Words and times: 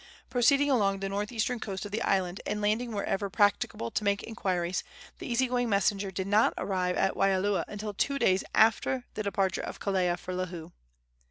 Proceeding 0.31 0.71
along 0.71 0.99
the 0.99 1.09
northeastern 1.09 1.59
coast 1.59 1.85
of 1.85 1.91
the 1.91 2.01
island, 2.01 2.41
and 2.47 2.59
landing 2.59 2.91
wherever 2.91 3.29
practicable 3.29 3.91
to 3.91 4.03
make 4.03 4.23
inquiries, 4.23 4.83
the 5.19 5.27
easy 5.27 5.45
going 5.45 5.69
messenger 5.69 6.09
did 6.09 6.25
not 6.25 6.55
arrive 6.57 6.97
at 6.97 7.13
Waialua 7.15 7.65
until 7.67 7.93
two 7.93 8.17
days 8.17 8.43
after 8.55 9.05
the 9.13 9.21
departure 9.21 9.61
of 9.61 9.79
Kelea 9.79 10.17
for 10.17 10.33
Lihue. 10.33 10.71